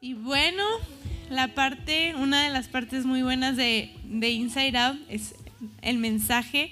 Y 0.00 0.14
bueno, 0.14 0.64
la 1.28 1.54
parte, 1.54 2.14
una 2.14 2.44
de 2.44 2.50
las 2.50 2.68
partes 2.68 3.04
muy 3.04 3.22
buenas 3.22 3.56
de, 3.56 3.90
de 4.04 4.30
Inside 4.30 4.78
Out 4.78 5.00
es 5.08 5.34
el 5.82 5.98
mensaje. 5.98 6.70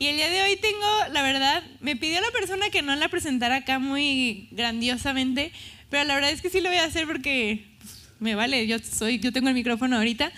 Y 0.00 0.06
el 0.06 0.16
día 0.16 0.28
de 0.28 0.42
hoy 0.42 0.56
tengo, 0.56 1.12
la 1.12 1.22
verdad, 1.22 1.62
me 1.78 1.94
pidió 1.94 2.20
la 2.20 2.32
persona 2.32 2.70
que 2.70 2.82
no 2.82 2.96
la 2.96 3.08
presentara 3.08 3.56
acá 3.56 3.78
muy 3.78 4.48
grandiosamente, 4.50 5.52
pero 5.88 6.02
la 6.02 6.16
verdad 6.16 6.30
es 6.32 6.42
que 6.42 6.50
sí 6.50 6.60
lo 6.60 6.68
voy 6.68 6.78
a 6.78 6.84
hacer 6.84 7.06
porque 7.06 7.64
pues, 7.78 8.08
me 8.18 8.34
vale, 8.34 8.66
yo, 8.66 8.80
soy, 8.80 9.20
yo 9.20 9.32
tengo 9.32 9.46
el 9.46 9.54
micrófono 9.54 9.96
ahorita. 9.96 10.32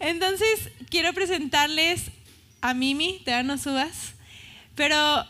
Entonces, 0.00 0.72
quiero 0.90 1.12
presentarles 1.12 2.10
a 2.62 2.74
Mimi, 2.74 3.20
te 3.24 3.40
no 3.44 3.58
subas, 3.58 4.14
pero 4.74 5.24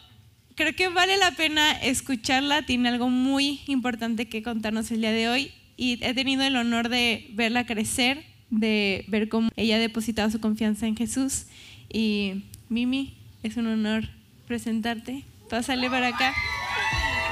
creo 0.54 0.74
que 0.74 0.88
vale 0.88 1.18
la 1.18 1.32
pena 1.32 1.72
escucharla, 1.72 2.62
tiene 2.62 2.88
algo 2.88 3.10
muy 3.10 3.60
importante 3.66 4.26
que 4.26 4.42
contarnos 4.42 4.90
el 4.90 5.02
día 5.02 5.12
de 5.12 5.28
hoy 5.28 5.52
y 5.76 6.04
he 6.04 6.14
tenido 6.14 6.42
el 6.42 6.56
honor 6.56 6.88
de 6.88 7.28
verla 7.32 7.66
crecer, 7.66 8.24
de 8.50 9.04
ver 9.08 9.28
cómo 9.28 9.50
ella 9.56 9.76
ha 9.76 9.78
depositado 9.78 10.30
su 10.30 10.40
confianza 10.40 10.86
en 10.86 10.96
Jesús. 10.96 11.46
Y 11.92 12.44
Mimi, 12.68 13.14
es 13.42 13.56
un 13.56 13.66
honor 13.66 14.08
presentarte. 14.46 15.24
Pásale 15.50 15.88
para 15.90 16.08
acá. 16.08 16.34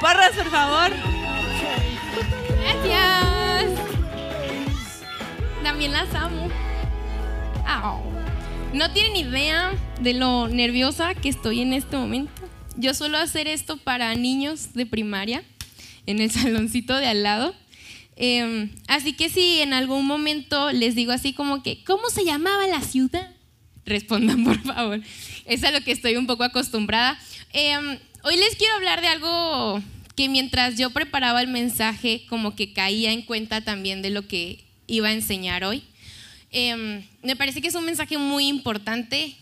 Porras, 0.01 0.33
por 0.37 0.51
favor. 0.51 0.93
Gracias. 2.61 3.71
También 5.63 5.93
las 5.93 6.15
amo. 6.15 6.49
No 8.75 8.91
tienen 8.91 9.15
idea 9.15 9.73
de 10.01 10.15
lo 10.15 10.49
nerviosa 10.49 11.15
que 11.15 11.29
estoy 11.29 11.61
en 11.61 11.73
este 11.73 11.97
momento. 11.97 12.33
Yo 12.77 12.93
suelo 12.93 13.19
hacer 13.19 13.47
esto 13.47 13.77
para 13.77 14.15
niños 14.17 14.75
de 14.75 14.85
primaria 14.85 15.45
en 16.07 16.21
el 16.21 16.31
saloncito 16.33 16.97
de 16.97 17.07
al 17.07 17.23
lado. 17.23 17.55
Em, 18.17 18.71
así 18.87 19.13
que 19.13 19.29
si 19.29 19.61
en 19.61 19.73
algún 19.73 20.07
momento 20.07 20.71
les 20.73 20.95
digo 20.95 21.13
así 21.13 21.33
como 21.33 21.63
que, 21.63 21.83
¿cómo 21.85 22.09
se 22.11 22.25
llamaba 22.25 22.67
la 22.67 22.81
ciudad? 22.81 23.31
Respondan 23.85 24.45
por 24.45 24.61
favor. 24.63 25.01
Es 25.47 25.65
a 25.65 25.71
lo 25.71 25.81
que 25.83 25.93
estoy 25.93 26.17
un 26.17 26.27
poco 26.27 26.45
acostumbrada. 26.45 27.19
Em, 27.53 27.99
hoy 28.23 28.37
les 28.37 28.57
quiero 28.57 28.75
hablar 28.75 29.01
de 29.01 29.09
algo 29.09 29.83
que 30.15 30.29
mientras 30.29 30.79
yo 30.79 30.91
preparaba 30.91 31.43
el 31.43 31.49
mensaje 31.49 32.25
como 32.29 32.55
que 32.55 32.73
caía 32.73 33.13
en 33.13 33.23
cuenta 33.23 33.63
también 33.63 34.01
de 34.01 34.11
lo 34.11 34.29
que 34.29 34.65
iba 34.87 35.09
a 35.09 35.13
enseñar 35.13 35.65
hoy. 35.65 35.83
Em, 36.51 37.03
me 37.23 37.35
parece 37.35 37.61
que 37.61 37.69
es 37.69 37.75
un 37.75 37.85
mensaje 37.85 38.17
muy 38.17 38.47
importante 38.47 39.37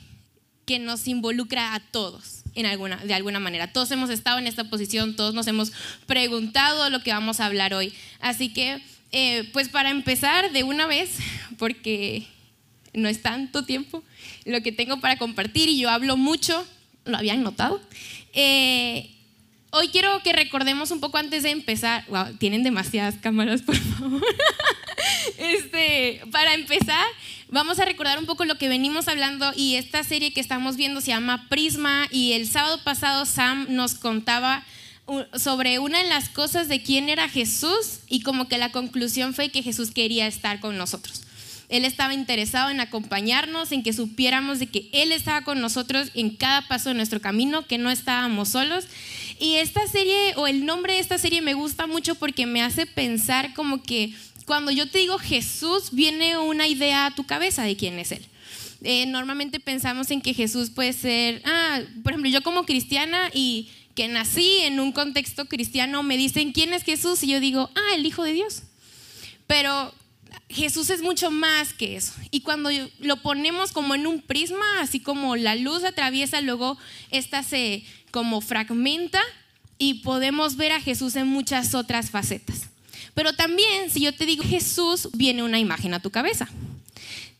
que 0.64 0.78
nos 0.78 1.08
involucra 1.08 1.74
a 1.74 1.80
todos 1.80 2.41
en 2.54 2.66
alguna, 2.66 2.96
de 2.96 3.14
alguna 3.14 3.40
manera. 3.40 3.72
Todos 3.72 3.90
hemos 3.90 4.10
estado 4.10 4.38
en 4.38 4.46
esta 4.46 4.64
posición, 4.64 5.16
todos 5.16 5.34
nos 5.34 5.46
hemos 5.46 5.72
preguntado 6.06 6.90
lo 6.90 7.02
que 7.02 7.12
vamos 7.12 7.40
a 7.40 7.46
hablar 7.46 7.74
hoy. 7.74 7.92
Así 8.20 8.52
que, 8.52 8.82
eh, 9.12 9.48
pues 9.52 9.68
para 9.68 9.90
empezar 9.90 10.52
de 10.52 10.62
una 10.62 10.86
vez, 10.86 11.18
porque 11.58 12.26
no 12.94 13.08
es 13.08 13.22
tanto 13.22 13.64
tiempo 13.64 14.02
lo 14.44 14.60
que 14.62 14.72
tengo 14.72 15.00
para 15.00 15.16
compartir 15.16 15.68
y 15.68 15.78
yo 15.78 15.88
hablo 15.88 16.16
mucho, 16.16 16.66
lo 17.04 17.16
habían 17.16 17.42
notado. 17.42 17.80
Eh, 18.34 19.10
hoy 19.72 19.88
quiero 19.88 20.22
que 20.22 20.32
recordemos 20.32 20.90
un 20.90 21.00
poco 21.00 21.18
antes 21.18 21.42
de 21.42 21.50
empezar. 21.50 22.04
Wow, 22.08 22.36
tienen 22.38 22.62
demasiadas 22.62 23.16
cámaras, 23.20 23.62
por 23.62 23.76
favor. 23.76 24.22
este, 25.38 26.22
para 26.30 26.54
empezar, 26.54 27.04
vamos 27.48 27.80
a 27.80 27.84
recordar 27.84 28.18
un 28.18 28.26
poco 28.26 28.44
lo 28.44 28.56
que 28.56 28.68
venimos 28.68 29.08
hablando 29.08 29.52
y 29.56 29.74
esta 29.76 30.04
serie 30.04 30.32
que 30.32 30.40
estamos 30.40 30.76
viendo 30.76 31.00
se 31.00 31.08
llama 31.08 31.48
Prisma 31.48 32.06
y 32.10 32.32
el 32.32 32.46
sábado 32.46 32.82
pasado 32.84 33.26
Sam 33.26 33.66
nos 33.70 33.94
contaba 33.94 34.64
sobre 35.34 35.78
una 35.78 36.02
de 36.02 36.08
las 36.08 36.28
cosas 36.28 36.68
de 36.68 36.82
quién 36.82 37.08
era 37.08 37.28
Jesús 37.28 38.00
y 38.08 38.22
como 38.22 38.48
que 38.48 38.58
la 38.58 38.70
conclusión 38.70 39.34
fue 39.34 39.50
que 39.50 39.62
Jesús 39.62 39.90
quería 39.90 40.26
estar 40.26 40.60
con 40.60 40.78
nosotros. 40.78 41.22
Él 41.72 41.86
estaba 41.86 42.12
interesado 42.12 42.68
en 42.68 42.80
acompañarnos, 42.80 43.72
en 43.72 43.82
que 43.82 43.94
supiéramos 43.94 44.58
de 44.58 44.66
que 44.66 44.90
Él 44.92 45.10
estaba 45.10 45.40
con 45.40 45.58
nosotros 45.58 46.10
en 46.12 46.36
cada 46.36 46.68
paso 46.68 46.90
de 46.90 46.94
nuestro 46.94 47.18
camino, 47.22 47.66
que 47.66 47.78
no 47.78 47.90
estábamos 47.90 48.50
solos. 48.50 48.84
Y 49.40 49.54
esta 49.54 49.86
serie, 49.86 50.34
o 50.36 50.46
el 50.46 50.66
nombre 50.66 50.92
de 50.92 50.98
esta 50.98 51.16
serie 51.16 51.40
me 51.40 51.54
gusta 51.54 51.86
mucho 51.86 52.14
porque 52.14 52.44
me 52.44 52.62
hace 52.62 52.84
pensar 52.84 53.54
como 53.54 53.82
que 53.82 54.12
cuando 54.44 54.70
yo 54.70 54.90
te 54.90 54.98
digo 54.98 55.18
Jesús, 55.18 55.92
viene 55.92 56.36
una 56.36 56.68
idea 56.68 57.06
a 57.06 57.14
tu 57.14 57.24
cabeza 57.24 57.62
de 57.62 57.74
quién 57.74 57.98
es 57.98 58.12
Él. 58.12 58.26
Eh, 58.82 59.06
normalmente 59.06 59.58
pensamos 59.58 60.10
en 60.10 60.20
que 60.20 60.34
Jesús 60.34 60.68
puede 60.68 60.92
ser, 60.92 61.40
ah, 61.46 61.80
por 62.02 62.12
ejemplo, 62.12 62.30
yo 62.30 62.42
como 62.42 62.66
cristiana 62.66 63.30
y 63.32 63.70
que 63.94 64.08
nací 64.08 64.58
en 64.58 64.78
un 64.78 64.92
contexto 64.92 65.46
cristiano, 65.46 66.02
me 66.02 66.18
dicen, 66.18 66.52
¿quién 66.52 66.74
es 66.74 66.82
Jesús? 66.82 67.22
Y 67.22 67.28
yo 67.28 67.40
digo, 67.40 67.70
ah, 67.74 67.94
el 67.94 68.04
Hijo 68.04 68.24
de 68.24 68.34
Dios. 68.34 68.64
Pero 69.46 69.94
Jesús 70.48 70.90
es 70.90 71.02
mucho 71.02 71.30
más 71.30 71.72
que 71.72 71.96
eso. 71.96 72.12
Y 72.30 72.40
cuando 72.40 72.70
lo 72.98 73.22
ponemos 73.22 73.72
como 73.72 73.94
en 73.94 74.06
un 74.06 74.20
prisma, 74.20 74.80
así 74.80 75.00
como 75.00 75.36
la 75.36 75.54
luz 75.54 75.84
atraviesa, 75.84 76.40
luego 76.40 76.78
esta 77.10 77.42
se 77.42 77.84
como 78.10 78.40
fragmenta 78.40 79.20
y 79.78 79.94
podemos 79.94 80.56
ver 80.56 80.72
a 80.72 80.80
Jesús 80.80 81.16
en 81.16 81.26
muchas 81.26 81.74
otras 81.74 82.10
facetas. 82.10 82.68
Pero 83.14 83.32
también, 83.32 83.90
si 83.90 84.00
yo 84.02 84.14
te 84.14 84.26
digo 84.26 84.44
Jesús, 84.44 85.08
viene 85.12 85.42
una 85.42 85.58
imagen 85.58 85.94
a 85.94 86.00
tu 86.00 86.10
cabeza. 86.10 86.48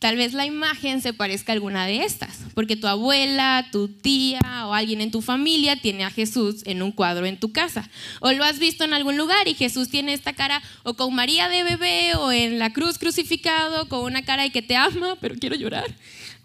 Tal 0.03 0.17
vez 0.17 0.33
la 0.33 0.45
imagen 0.45 1.01
se 1.01 1.13
parezca 1.13 1.53
a 1.53 1.55
alguna 1.55 1.87
de 1.87 2.03
estas, 2.03 2.39
porque 2.55 2.75
tu 2.75 2.87
abuela, 2.87 3.69
tu 3.71 3.87
tía 3.87 4.41
o 4.67 4.73
alguien 4.73 4.99
en 4.99 5.11
tu 5.11 5.21
familia 5.21 5.79
tiene 5.79 6.03
a 6.03 6.09
Jesús 6.09 6.61
en 6.65 6.81
un 6.81 6.91
cuadro 6.91 7.25
en 7.25 7.39
tu 7.39 7.53
casa. 7.53 7.89
O 8.19 8.29
lo 8.33 8.43
has 8.43 8.59
visto 8.59 8.83
en 8.83 8.93
algún 8.93 9.15
lugar 9.15 9.47
y 9.47 9.53
Jesús 9.53 9.87
tiene 9.87 10.11
esta 10.11 10.33
cara 10.33 10.61
o 10.83 10.95
con 10.95 11.15
María 11.15 11.47
de 11.47 11.63
bebé 11.63 12.15
o 12.15 12.33
en 12.33 12.59
la 12.59 12.73
cruz 12.73 12.97
crucificado 12.97 13.87
con 13.87 14.01
una 14.01 14.25
cara 14.25 14.43
de 14.43 14.49
que 14.49 14.61
te 14.61 14.75
ama, 14.75 15.15
pero 15.21 15.35
quiero 15.35 15.55
llorar. 15.55 15.95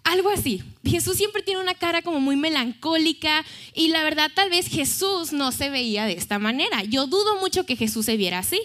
Algo 0.05 0.31
así. 0.31 0.63
Jesús 0.85 1.17
siempre 1.17 1.43
tiene 1.43 1.61
una 1.61 1.75
cara 1.75 2.03
como 2.03 2.21
muy 2.21 2.37
melancólica 2.37 3.45
y 3.75 3.89
la 3.89 4.05
verdad 4.05 4.31
tal 4.33 4.51
vez 4.51 4.69
Jesús 4.69 5.33
no 5.33 5.51
se 5.51 5.69
veía 5.69 6.07
de 6.07 6.13
esta 6.13 6.39
manera. 6.39 6.85
Yo 6.85 7.09
dudo 7.09 7.41
mucho 7.41 7.67
que 7.67 7.75
Jesús 7.75 8.07
se 8.07 8.17
viera 8.17 8.39
así. 8.39 8.61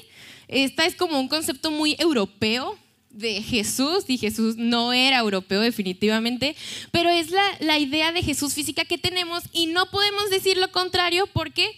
Esta 0.49 0.85
es 0.85 0.93
como 0.93 1.19
un 1.19 1.29
concepto 1.29 1.71
muy 1.71 1.95
europeo 1.97 2.77
de 3.13 3.41
Jesús, 3.41 4.05
y 4.07 4.17
Jesús 4.17 4.57
no 4.57 4.91
era 4.91 5.19
europeo 5.19 5.61
definitivamente, 5.61 6.55
pero 6.91 7.09
es 7.09 7.29
la, 7.29 7.43
la, 7.59 7.77
idea 7.77 8.11
de 8.11 8.23
Jesús 8.23 8.53
física 8.53 8.85
que 8.85 8.97
tenemos 8.97 9.43
y 9.53 9.67
no 9.67 9.89
podemos 9.91 10.29
decir 10.29 10.57
lo 10.57 10.71
contrario 10.71 11.27
porque 11.27 11.69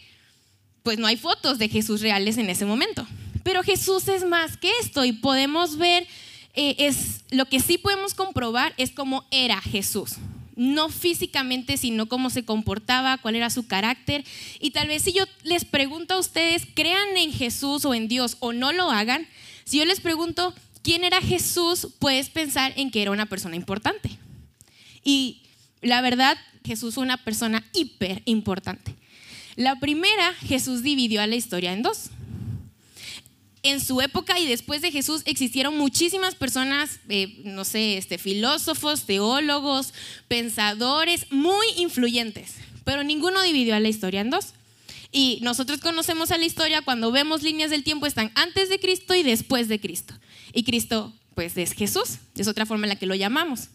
pues 0.81 0.97
no 0.97 1.07
hay 1.07 1.17
fotos 1.17 1.57
de 1.57 1.67
Jesús 1.67 2.01
reales 2.01 2.37
en 2.37 2.49
ese 2.49 2.65
momento. 2.65 3.05
Pero 3.43 3.63
Jesús 3.63 4.07
es 4.07 4.23
más 4.23 4.55
que 4.55 4.71
esto 4.81 5.03
y 5.03 5.11
podemos 5.11 5.77
ver, 5.77 6.07
eh, 6.53 6.75
es, 6.79 7.25
lo 7.31 7.45
que 7.45 7.59
sí 7.59 7.77
podemos 7.77 8.13
comprobar 8.13 8.73
es 8.77 8.91
cómo 8.91 9.25
era 9.29 9.59
Jesús. 9.61 10.13
No 10.55 10.89
físicamente, 10.89 11.77
sino 11.77 12.07
cómo 12.07 12.29
se 12.29 12.45
comportaba, 12.45 13.17
cuál 13.17 13.35
era 13.35 13.49
su 13.49 13.67
carácter. 13.67 14.23
Y 14.59 14.71
tal 14.71 14.87
vez 14.87 15.03
si 15.03 15.11
yo 15.11 15.25
les 15.43 15.65
pregunto 15.65 16.13
a 16.13 16.19
ustedes, 16.19 16.67
crean 16.75 17.17
en 17.17 17.33
Jesús 17.33 17.83
o 17.83 17.93
en 17.93 18.07
Dios 18.07 18.37
o 18.39 18.53
no 18.53 18.71
lo 18.71 18.89
hagan, 18.89 19.27
si 19.63 19.79
yo 19.79 19.85
les 19.85 19.99
pregunto, 19.99 20.53
quién 20.85 21.03
era 21.03 21.19
Jesús, 21.19 21.87
puedes 21.97 22.29
pensar 22.29 22.71
en 22.75 22.91
que 22.91 23.01
era 23.01 23.09
una 23.09 23.25
persona 23.25 23.55
importante. 23.55 24.11
Y 25.03 25.41
la 25.81 25.99
verdad, 26.01 26.37
Jesús 26.63 26.93
fue 26.93 27.03
una 27.03 27.17
persona 27.17 27.65
hiper 27.73 28.21
importante. 28.25 28.93
La 29.55 29.79
primera, 29.79 30.31
Jesús 30.33 30.83
dividió 30.83 31.23
a 31.23 31.27
la 31.27 31.35
historia 31.35 31.73
en 31.73 31.81
dos. 31.81 32.11
En 33.63 33.83
su 33.83 33.99
época 33.99 34.37
y 34.37 34.45
después 34.45 34.83
de 34.83 34.91
Jesús 34.91 35.23
existieron 35.25 35.75
muchísimas 35.75 36.35
personas, 36.35 36.99
eh, 37.09 37.41
no 37.43 37.65
sé, 37.65 37.97
este, 37.97 38.19
filósofos, 38.19 39.07
teólogos, 39.07 39.91
pensadores 40.27 41.25
muy 41.31 41.65
influyentes, 41.77 42.57
pero 42.83 43.03
ninguno 43.03 43.41
dividió 43.41 43.73
a 43.73 43.79
la 43.79 43.89
historia 43.89 44.21
en 44.21 44.29
dos. 44.29 44.53
Y 45.11 45.39
nosotros 45.41 45.79
conocemos 45.79 46.29
a 46.29 46.37
la 46.37 46.45
historia 46.45 46.83
cuando 46.83 47.11
vemos 47.11 47.41
líneas 47.41 47.71
del 47.71 47.83
tiempo, 47.83 48.05
están 48.05 48.31
antes 48.35 48.69
de 48.69 48.79
Cristo 48.79 49.15
y 49.15 49.23
después 49.23 49.67
de 49.67 49.79
Cristo. 49.79 50.13
Y 50.55 50.63
Cristo, 50.63 51.13
pues, 51.35 51.57
es 51.57 51.73
Jesús, 51.73 52.17
es 52.35 52.47
otra 52.47 52.65
forma 52.65 52.85
en 52.85 52.89
la 52.89 52.95
que 52.95 53.05
lo 53.05 53.13
llamamos. 53.13 53.67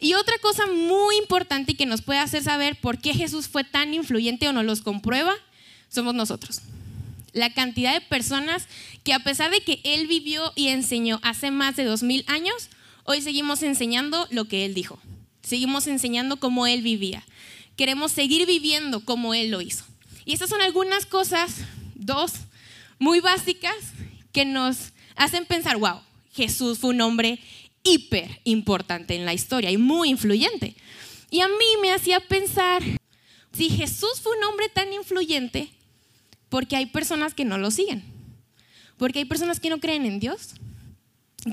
Y 0.00 0.14
otra 0.14 0.38
cosa 0.38 0.66
muy 0.66 1.16
importante 1.18 1.72
y 1.72 1.74
que 1.74 1.84
nos 1.84 2.00
puede 2.00 2.18
hacer 2.18 2.42
saber 2.42 2.80
por 2.80 2.98
qué 2.98 3.12
Jesús 3.12 3.48
fue 3.48 3.64
tan 3.64 3.92
influyente 3.92 4.48
o 4.48 4.52
no 4.54 4.62
los 4.62 4.80
comprueba, 4.80 5.34
somos 5.90 6.14
nosotros. 6.14 6.62
La 7.34 7.52
cantidad 7.52 7.92
de 7.92 8.00
personas 8.00 8.66
que 9.04 9.12
a 9.12 9.18
pesar 9.18 9.50
de 9.50 9.60
que 9.60 9.80
Él 9.84 10.06
vivió 10.06 10.52
y 10.56 10.68
enseñó 10.68 11.20
hace 11.22 11.50
más 11.50 11.76
de 11.76 11.84
dos 11.84 12.02
mil 12.02 12.24
años, 12.28 12.70
hoy 13.04 13.20
seguimos 13.20 13.62
enseñando 13.62 14.26
lo 14.30 14.46
que 14.46 14.64
Él 14.64 14.72
dijo. 14.72 14.98
Seguimos 15.42 15.86
enseñando 15.86 16.38
cómo 16.38 16.66
Él 16.66 16.80
vivía. 16.80 17.22
Queremos 17.76 18.10
seguir 18.10 18.46
viviendo 18.46 19.04
como 19.04 19.34
Él 19.34 19.50
lo 19.50 19.60
hizo. 19.60 19.84
Y 20.24 20.32
estas 20.32 20.48
son 20.48 20.62
algunas 20.62 21.04
cosas, 21.04 21.56
dos, 21.94 22.32
muy 22.98 23.20
básicas, 23.20 23.76
que 24.32 24.46
nos 24.46 24.92
hacen 25.14 25.46
pensar, 25.46 25.76
wow, 25.76 26.00
Jesús 26.36 26.78
fue 26.78 26.90
un 26.90 27.00
hombre 27.00 27.40
hiper 27.82 28.40
importante 28.44 29.14
en 29.14 29.24
la 29.24 29.34
historia 29.34 29.70
y 29.70 29.78
muy 29.78 30.10
influyente. 30.10 30.76
Y 31.30 31.40
a 31.40 31.48
mí 31.48 31.66
me 31.80 31.92
hacía 31.92 32.20
pensar, 32.20 32.82
si 33.52 33.70
Jesús 33.70 34.20
fue 34.22 34.36
un 34.36 34.44
hombre 34.44 34.68
tan 34.68 34.92
influyente, 34.92 35.70
¿por 36.48 36.66
qué 36.66 36.76
hay 36.76 36.86
personas 36.86 37.34
que 37.34 37.44
no 37.44 37.58
lo 37.58 37.70
siguen? 37.70 38.04
Porque 38.98 39.20
hay 39.20 39.24
personas 39.24 39.60
que 39.60 39.70
no 39.70 39.80
creen 39.80 40.06
en 40.06 40.20
Dios. 40.20 40.50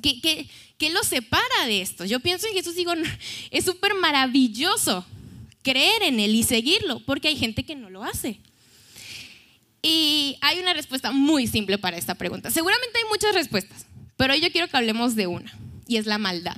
¿Qué, 0.01 0.21
qué, 0.21 0.49
qué 0.77 0.89
lo 0.89 1.03
separa 1.03 1.65
de 1.65 1.81
esto? 1.81 2.05
Yo 2.05 2.19
pienso 2.19 2.47
en 2.47 2.53
Jesús 2.53 2.73
y 2.73 2.77
digo, 2.77 2.93
es 3.51 3.65
súper 3.65 3.93
maravilloso 3.95 5.05
creer 5.61 6.03
en 6.03 6.19
Él 6.19 6.35
y 6.35 6.43
seguirlo, 6.43 6.99
porque 7.05 7.29
hay 7.29 7.37
gente 7.37 7.63
que 7.63 7.75
no 7.75 7.89
lo 7.89 8.03
hace. 8.03 8.39
Y 9.81 10.37
hay 10.41 10.59
una 10.59 10.73
respuesta 10.73 11.11
muy 11.11 11.47
simple 11.47 11.77
para 11.77 11.97
esta 11.97 12.15
pregunta. 12.15 12.49
Seguramente 12.51 12.97
hay 12.97 13.09
muchas 13.09 13.35
respuestas, 13.35 13.85
pero 14.17 14.35
yo 14.35 14.51
quiero 14.51 14.67
que 14.67 14.77
hablemos 14.77 15.15
de 15.15 15.27
una, 15.27 15.51
y 15.87 15.97
es 15.97 16.05
la 16.05 16.17
maldad. 16.17 16.57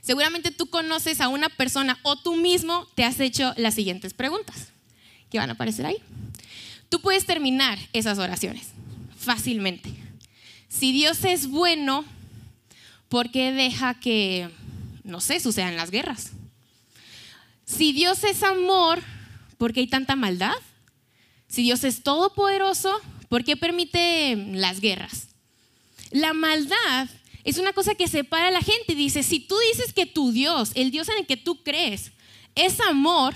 Seguramente 0.00 0.50
tú 0.50 0.68
conoces 0.68 1.20
a 1.20 1.28
una 1.28 1.48
persona 1.50 1.98
o 2.02 2.16
tú 2.16 2.36
mismo 2.36 2.86
te 2.94 3.04
has 3.04 3.20
hecho 3.20 3.52
las 3.56 3.74
siguientes 3.74 4.14
preguntas, 4.14 4.68
que 5.30 5.38
van 5.38 5.50
a 5.50 5.52
aparecer 5.52 5.84
ahí. 5.84 5.98
Tú 6.88 7.00
puedes 7.00 7.26
terminar 7.26 7.78
esas 7.92 8.18
oraciones 8.18 8.68
fácilmente. 9.18 9.92
Si 10.68 10.92
Dios 10.92 11.24
es 11.24 11.48
bueno, 11.48 12.04
¿por 13.08 13.30
qué 13.30 13.52
deja 13.52 14.00
que, 14.00 14.48
no 15.04 15.20
sé, 15.20 15.40
sucedan 15.40 15.76
las 15.76 15.90
guerras? 15.90 16.32
Si 17.66 17.92
Dios 17.92 18.24
es 18.24 18.42
amor, 18.42 19.02
¿por 19.58 19.74
qué 19.74 19.80
hay 19.80 19.88
tanta 19.88 20.16
maldad? 20.16 20.56
Si 21.48 21.62
Dios 21.62 21.84
es 21.84 22.02
todopoderoso, 22.02 22.98
¿por 23.28 23.44
qué 23.44 23.56
permite 23.56 24.36
las 24.54 24.80
guerras? 24.80 25.27
La 26.10 26.32
maldad 26.32 27.08
es 27.44 27.58
una 27.58 27.72
cosa 27.72 27.94
que 27.94 28.08
separa 28.08 28.48
a 28.48 28.50
la 28.50 28.62
gente. 28.62 28.94
Dice, 28.94 29.22
si 29.22 29.40
tú 29.40 29.56
dices 29.72 29.92
que 29.92 30.06
tu 30.06 30.32
Dios, 30.32 30.72
el 30.74 30.90
Dios 30.90 31.08
en 31.08 31.18
el 31.18 31.26
que 31.26 31.36
tú 31.36 31.62
crees, 31.62 32.12
es 32.54 32.80
amor 32.80 33.34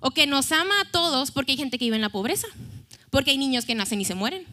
o 0.00 0.10
que 0.10 0.26
nos 0.26 0.52
ama 0.52 0.80
a 0.80 0.90
todos, 0.90 1.30
porque 1.30 1.52
hay 1.52 1.58
gente 1.58 1.78
que 1.78 1.86
vive 1.86 1.96
en 1.96 2.02
la 2.02 2.10
pobreza, 2.10 2.46
porque 3.10 3.30
hay 3.30 3.38
niños 3.38 3.64
que 3.64 3.74
nacen 3.74 4.00
y 4.00 4.04
se 4.04 4.14
mueren. 4.14 4.44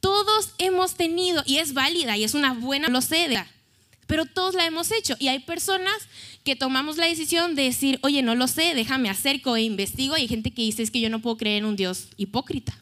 Todos 0.00 0.50
hemos 0.58 0.94
tenido, 0.94 1.42
y 1.44 1.58
es 1.58 1.74
válida 1.74 2.16
y 2.16 2.24
es 2.24 2.34
una 2.34 2.54
buena, 2.54 2.88
lo 2.88 3.00
sé, 3.00 3.28
pero 4.06 4.26
todos 4.26 4.54
la 4.54 4.66
hemos 4.66 4.90
hecho. 4.90 5.14
Y 5.18 5.28
hay 5.28 5.40
personas 5.40 5.94
que 6.44 6.56
tomamos 6.56 6.96
la 6.96 7.06
decisión 7.06 7.54
de 7.54 7.62
decir, 7.64 7.98
oye, 8.02 8.22
no 8.22 8.34
lo 8.34 8.48
sé, 8.48 8.74
déjame 8.74 9.10
acerco 9.10 9.56
e 9.56 9.62
investigo. 9.62 10.16
Y 10.16 10.22
hay 10.22 10.28
gente 10.28 10.50
que 10.50 10.62
dice, 10.62 10.82
es 10.82 10.90
que 10.90 11.00
yo 11.00 11.10
no 11.10 11.20
puedo 11.20 11.36
creer 11.36 11.58
en 11.58 11.64
un 11.66 11.76
Dios 11.76 12.08
hipócrita. 12.16 12.76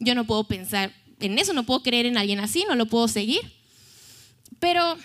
Yo 0.00 0.14
no 0.14 0.26
puedo 0.26 0.44
pensar 0.44 0.92
en 1.20 1.38
eso, 1.38 1.52
no 1.52 1.64
puedo 1.64 1.82
creer 1.82 2.06
en 2.06 2.18
alguien 2.18 2.40
así, 2.40 2.64
no 2.68 2.74
lo 2.74 2.86
puedo 2.86 3.08
seguir. 3.08 3.40
Pero 4.58 4.96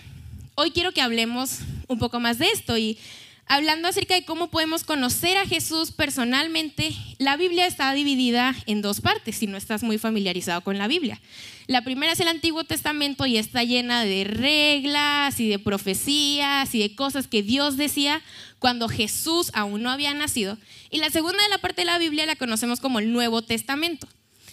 hoy 0.55 0.71
quiero 0.71 0.91
que 0.91 1.01
hablemos 1.01 1.59
un 1.87 1.99
poco 1.99 2.19
más 2.19 2.37
de 2.37 2.47
esto 2.47 2.77
y 2.77 2.97
hablando 3.45 3.87
acerca 3.87 4.13
de 4.13 4.23
cómo 4.23 4.49
podemos 4.49 4.83
conocer 4.83 5.35
a 5.35 5.45
Jesús 5.45 5.91
personalmente, 5.91 6.95
la 7.17 7.35
Biblia 7.35 7.65
está 7.65 7.91
dividida 7.93 8.55
en 8.67 8.81
dos 8.81 9.01
partes, 9.01 9.37
si 9.37 9.47
no 9.47 9.57
estás 9.57 9.81
muy 9.83 9.97
familiarizado 9.97 10.61
con 10.61 10.77
la 10.77 10.87
Biblia. 10.87 11.19
La 11.65 11.83
primera 11.83 12.13
es 12.13 12.19
el 12.19 12.27
Antiguo 12.27 12.63
Testamento 12.63 13.25
y 13.25 13.37
está 13.37 13.63
llena 13.63 14.03
de 14.03 14.23
reglas 14.23 15.39
y 15.39 15.49
de 15.49 15.59
profecías 15.59 16.73
y 16.73 16.79
de 16.79 16.95
cosas 16.95 17.27
que 17.27 17.43
Dios 17.43 17.75
decía 17.75 18.21
cuando 18.59 18.87
Jesús 18.87 19.51
aún 19.53 19.81
no 19.81 19.89
había 19.89 20.13
nacido. 20.13 20.57
Y 20.89 20.99
la 20.99 21.09
segunda 21.09 21.41
de 21.43 21.49
la 21.49 21.57
parte 21.57 21.81
de 21.81 21.85
la 21.85 21.97
Biblia 21.97 22.25
la 22.25 22.35
conocemos 22.35 22.79
como 22.79 22.99
el 22.99 23.11
Nuevo 23.11 23.41
Testamento. 23.41 24.07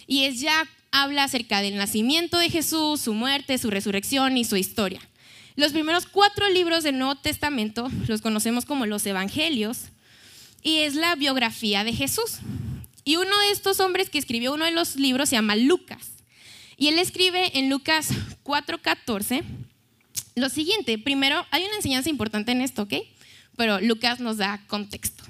Y 0.07 0.23
es 0.23 0.39
ya 0.39 0.67
habla 1.03 1.23
acerca 1.23 1.61
del 1.61 1.75
nacimiento 1.75 2.37
de 2.39 2.49
Jesús, 2.49 3.01
su 3.01 3.13
muerte, 3.13 3.57
su 3.57 3.69
resurrección 3.69 4.37
y 4.37 4.45
su 4.45 4.57
historia. 4.57 4.99
Los 5.55 5.71
primeros 5.71 6.05
cuatro 6.05 6.49
libros 6.49 6.83
del 6.83 6.97
Nuevo 6.97 7.15
Testamento 7.15 7.89
los 8.07 8.21
conocemos 8.21 8.65
como 8.65 8.85
los 8.85 9.05
Evangelios 9.05 9.89
y 10.63 10.79
es 10.79 10.95
la 10.95 11.15
biografía 11.15 11.83
de 11.83 11.93
Jesús. 11.93 12.39
Y 13.03 13.15
uno 13.15 13.37
de 13.39 13.51
estos 13.51 13.79
hombres 13.79 14.09
que 14.09 14.17
escribió 14.17 14.53
uno 14.53 14.65
de 14.65 14.71
los 14.71 14.95
libros 14.95 15.29
se 15.29 15.35
llama 15.35 15.55
Lucas. 15.55 16.09
Y 16.77 16.89
él 16.89 16.99
escribe 16.99 17.57
en 17.57 17.69
Lucas 17.69 18.09
4:14 18.43 19.43
lo 20.35 20.49
siguiente. 20.49 20.97
Primero, 20.97 21.45
hay 21.51 21.63
una 21.63 21.75
enseñanza 21.75 22.09
importante 22.09 22.51
en 22.51 22.61
esto, 22.61 22.83
¿ok? 22.83 22.93
Pero 23.55 23.81
Lucas 23.81 24.19
nos 24.19 24.37
da 24.37 24.63
contexto. 24.67 25.23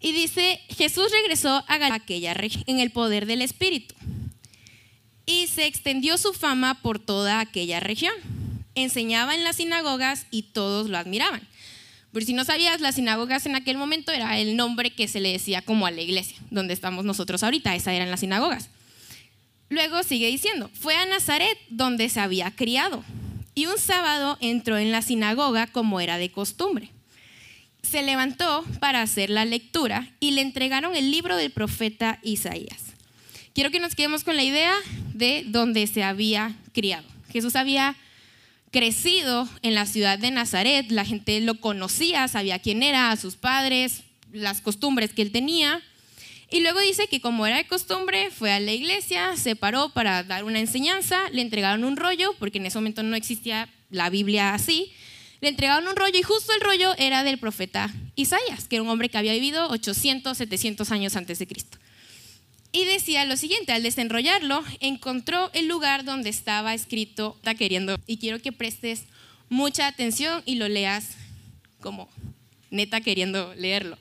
Y 0.00 0.12
dice, 0.12 0.60
Jesús 0.68 1.10
regresó 1.10 1.64
a 1.66 1.94
aquella 1.94 2.34
en 2.66 2.80
el 2.80 2.90
poder 2.90 3.26
del 3.26 3.40
Espíritu. 3.40 3.94
Y 5.26 5.48
se 5.48 5.66
extendió 5.66 6.16
su 6.18 6.32
fama 6.32 6.80
por 6.80 6.98
toda 6.98 7.40
aquella 7.40 7.80
región 7.80 8.14
enseñaba 8.76 9.34
en 9.34 9.42
las 9.42 9.56
sinagogas 9.56 10.26
y 10.30 10.42
todos 10.42 10.88
lo 10.88 10.98
admiraban. 10.98 11.42
Por 12.12 12.24
si 12.24 12.32
no 12.32 12.44
sabías, 12.44 12.80
las 12.80 12.94
sinagogas 12.94 13.44
en 13.46 13.56
aquel 13.56 13.76
momento 13.76 14.12
era 14.12 14.38
el 14.38 14.56
nombre 14.56 14.90
que 14.90 15.08
se 15.08 15.20
le 15.20 15.32
decía 15.32 15.62
como 15.62 15.86
a 15.86 15.90
la 15.90 16.02
iglesia, 16.02 16.38
donde 16.50 16.72
estamos 16.72 17.04
nosotros 17.04 17.42
ahorita, 17.42 17.74
esa 17.74 17.92
eran 17.92 18.10
las 18.10 18.20
sinagogas. 18.20 18.68
Luego 19.68 20.02
sigue 20.02 20.28
diciendo, 20.28 20.70
fue 20.78 20.94
a 20.94 21.06
Nazaret 21.06 21.58
donde 21.68 22.08
se 22.08 22.20
había 22.20 22.52
criado 22.52 23.02
y 23.54 23.66
un 23.66 23.78
sábado 23.78 24.38
entró 24.40 24.78
en 24.78 24.92
la 24.92 25.02
sinagoga 25.02 25.66
como 25.66 26.00
era 26.00 26.18
de 26.18 26.30
costumbre. 26.30 26.90
Se 27.82 28.02
levantó 28.02 28.64
para 28.80 29.02
hacer 29.02 29.30
la 29.30 29.44
lectura 29.44 30.08
y 30.20 30.32
le 30.32 30.42
entregaron 30.42 30.94
el 30.94 31.10
libro 31.10 31.36
del 31.36 31.50
profeta 31.50 32.18
Isaías. 32.22 32.82
Quiero 33.54 33.70
que 33.70 33.80
nos 33.80 33.94
quedemos 33.94 34.22
con 34.22 34.36
la 34.36 34.42
idea 34.42 34.74
de 35.16 35.44
donde 35.46 35.86
se 35.86 36.02
había 36.02 36.54
criado. 36.72 37.06
Jesús 37.30 37.56
había 37.56 37.96
crecido 38.70 39.48
en 39.62 39.74
la 39.74 39.86
ciudad 39.86 40.18
de 40.18 40.30
Nazaret, 40.30 40.90
la 40.90 41.04
gente 41.04 41.40
lo 41.40 41.60
conocía, 41.60 42.28
sabía 42.28 42.58
quién 42.58 42.82
era, 42.82 43.10
a 43.10 43.16
sus 43.16 43.36
padres, 43.36 44.02
las 44.32 44.60
costumbres 44.60 45.12
que 45.12 45.22
él 45.22 45.32
tenía. 45.32 45.82
Y 46.50 46.60
luego 46.60 46.80
dice 46.80 47.08
que 47.08 47.20
como 47.20 47.46
era 47.46 47.56
de 47.56 47.66
costumbre, 47.66 48.30
fue 48.30 48.52
a 48.52 48.60
la 48.60 48.72
iglesia, 48.72 49.36
se 49.36 49.56
paró 49.56 49.88
para 49.90 50.22
dar 50.22 50.44
una 50.44 50.60
enseñanza, 50.60 51.18
le 51.32 51.42
entregaron 51.42 51.84
un 51.84 51.96
rollo, 51.96 52.34
porque 52.38 52.58
en 52.58 52.66
ese 52.66 52.78
momento 52.78 53.02
no 53.02 53.16
existía 53.16 53.68
la 53.90 54.10
Biblia 54.10 54.54
así, 54.54 54.92
le 55.40 55.48
entregaron 55.48 55.88
un 55.88 55.96
rollo 55.96 56.18
y 56.18 56.22
justo 56.22 56.52
el 56.52 56.60
rollo 56.60 56.94
era 56.98 57.24
del 57.24 57.38
profeta 57.38 57.92
Isaías, 58.14 58.68
que 58.68 58.76
era 58.76 58.82
un 58.82 58.88
hombre 58.88 59.08
que 59.08 59.18
había 59.18 59.32
vivido 59.32 59.68
800, 59.68 60.36
700 60.36 60.90
años 60.92 61.16
antes 61.16 61.38
de 61.38 61.46
Cristo. 61.46 61.78
Y 62.76 62.84
decía 62.84 63.24
lo 63.24 63.38
siguiente, 63.38 63.72
al 63.72 63.82
desenrollarlo, 63.82 64.62
encontró 64.80 65.50
el 65.54 65.66
lugar 65.66 66.04
donde 66.04 66.28
estaba 66.28 66.74
escrito, 66.74 67.34
está 67.38 67.54
y 68.06 68.18
quiero 68.18 68.38
que 68.42 68.52
prestes 68.52 69.04
mucha 69.48 69.86
atención 69.86 70.42
y 70.44 70.56
lo 70.56 70.68
leas 70.68 71.16
como 71.80 72.10
neta 72.70 73.00
queriendo 73.00 73.54
leerlo. 73.54 73.96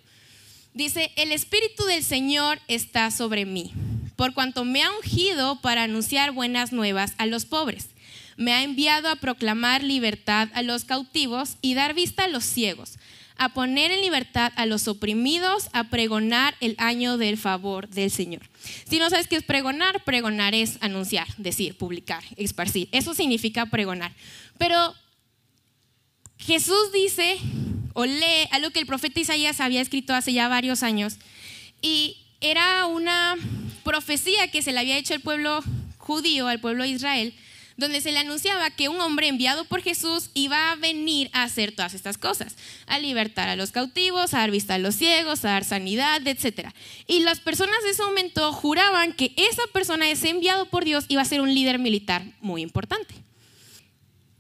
Dice, 0.74 1.14
el 1.16 1.32
Espíritu 1.32 1.86
del 1.86 2.04
Señor 2.04 2.60
está 2.68 3.12
sobre 3.12 3.46
mí, 3.46 3.72
por 4.18 4.34
cuanto 4.34 4.66
me 4.66 4.84
ha 4.84 4.92
ungido 4.92 5.62
para 5.62 5.84
anunciar 5.84 6.34
buenas 6.34 6.74
nuevas 6.74 7.14
a 7.18 7.28
los 7.28 7.46
pobres. 7.46 7.88
Me 8.36 8.52
ha 8.52 8.62
enviado 8.62 9.08
a 9.08 9.16
proclamar 9.16 9.84
libertad 9.84 10.50
a 10.54 10.64
los 10.64 10.84
cautivos 10.84 11.56
y 11.62 11.76
dar 11.76 11.94
vista 11.94 12.26
a 12.26 12.28
los 12.28 12.44
ciegos, 12.44 12.98
a 13.38 13.54
poner 13.54 13.92
en 13.92 14.02
libertad 14.02 14.52
a 14.56 14.66
los 14.66 14.88
oprimidos, 14.88 15.70
a 15.74 15.90
pregonar 15.90 16.56
el 16.62 16.76
año 16.78 17.18
del 17.18 17.38
favor 17.38 17.90
del 17.90 18.10
Señor. 18.12 18.42
Si 18.90 19.00
no 19.00 19.10
sabes 19.10 19.28
qué 19.28 19.36
es 19.36 19.44
pregonar, 19.44 20.04
pregonar 20.04 20.56
es 20.56 20.78
anunciar, 20.82 21.28
decir, 21.38 21.78
publicar, 21.78 22.24
esparcir. 22.38 22.88
Eso 22.92 23.14
significa 23.14 23.66
pregonar. 23.66 24.14
Pero 24.58 24.96
Jesús 26.38 26.92
dice 26.94 27.38
o 27.94 28.06
lee 28.06 28.48
algo 28.52 28.72
que 28.72 28.80
el 28.80 28.86
profeta 28.86 29.20
Isaías 29.20 29.60
había 29.60 29.82
escrito 29.82 30.14
hace 30.14 30.34
ya 30.34 30.48
varios 30.48 30.84
años 30.84 31.18
y 31.82 32.18
era 32.42 32.86
una 32.86 33.36
profecía 33.84 34.50
que 34.50 34.62
se 34.62 34.72
le 34.72 34.80
había 34.80 34.98
hecho 34.98 35.14
al 35.14 35.22
pueblo 35.22 35.64
judío, 35.98 36.48
al 36.48 36.60
pueblo 36.60 36.84
de 36.84 36.90
Israel, 36.90 37.34
donde 37.78 38.02
se 38.02 38.12
le 38.12 38.20
anunciaba 38.20 38.72
que 38.72 38.90
un 38.90 39.02
hombre 39.02 39.28
enviado 39.28 39.66
por 39.66 39.82
Jesús 39.82 40.30
iba 40.34 40.72
a 40.72 40.76
venir 40.76 41.30
a 41.34 41.44
hacer 41.44 41.74
todas 41.74 41.94
estas 41.94 42.18
cosas, 42.18 42.56
a 42.88 43.00
libertar 43.00 43.50
a 43.50 43.56
los 43.56 43.72
cautivos, 43.72 44.34
a 44.34 44.40
dar 44.40 44.52
vista 44.52 44.76
a 44.76 44.80
los 44.80 44.96
ciegos, 44.96 45.44
a 45.44 45.50
dar 45.50 45.66
sanidad, 45.66 46.26
etc. 46.26 46.70
Y 47.08 47.20
las 47.20 47.40
personas 47.40 47.84
de 47.84 47.90
ese 47.90 48.04
momento 48.04 48.54
juraban 48.54 49.14
que 49.14 49.34
esa 49.36 49.64
persona, 49.74 50.10
ese 50.10 50.30
enviado 50.30 50.70
por 50.70 50.86
Dios, 50.86 51.06
iba 51.10 51.22
a 51.22 51.26
ser 51.26 51.42
un 51.42 51.54
líder 51.54 51.80
militar 51.80 52.24
muy 52.40 52.62
importante. 52.62 53.16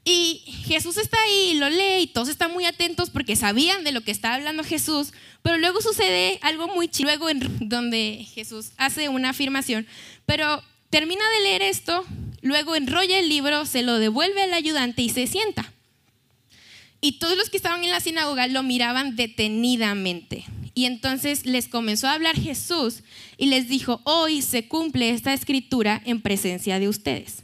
Y 0.07 0.43
Jesús 0.67 0.97
está 0.97 1.17
ahí 1.23 1.51
y 1.53 1.53
lo 1.55 1.67
lee 1.67 2.03
y 2.03 2.07
todos 2.07 2.29
están 2.29 2.53
muy 2.53 2.65
atentos 2.65 3.09
porque 3.09 3.35
sabían 3.35 3.83
de 3.83 3.91
lo 3.91 4.01
que 4.01 4.11
estaba 4.11 4.35
hablando 4.35 4.63
Jesús, 4.63 5.13
pero 5.41 5.57
luego 5.57 5.81
sucede 5.81 6.37
algo 6.43 6.67
muy 6.67 6.87
chido, 6.87 7.07
luego 7.07 7.27
en 7.27 7.41
donde 7.69 8.27
Jesús 8.33 8.71
hace 8.77 9.09
una 9.09 9.31
afirmación, 9.31 9.87
pero 10.27 10.63
termina 10.91 11.23
de 11.31 11.43
leer 11.43 11.63
esto 11.63 12.05
Luego 12.45 12.75
enrolla 12.75 13.17
el 13.17 13.27
libro, 13.27 13.65
se 13.65 13.81
lo 13.81 13.97
devuelve 13.97 14.43
al 14.43 14.53
ayudante 14.53 15.01
y 15.01 15.09
se 15.09 15.25
sienta. 15.25 15.73
Y 17.01 17.13
todos 17.13 17.35
los 17.35 17.49
que 17.49 17.57
estaban 17.57 17.83
en 17.83 17.89
la 17.89 17.99
sinagoga 17.99 18.45
lo 18.45 18.61
miraban 18.61 19.15
detenidamente. 19.15 20.45
Y 20.75 20.85
entonces 20.85 21.47
les 21.47 21.67
comenzó 21.67 22.07
a 22.07 22.13
hablar 22.13 22.35
Jesús 22.35 22.99
y 23.39 23.47
les 23.47 23.67
dijo, 23.67 23.99
hoy 24.03 24.43
se 24.43 24.67
cumple 24.67 25.09
esta 25.09 25.33
escritura 25.33 26.03
en 26.05 26.21
presencia 26.21 26.77
de 26.77 26.87
ustedes. 26.87 27.37